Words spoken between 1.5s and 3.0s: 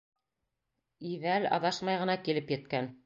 аҙашмай ғына килеп еткән.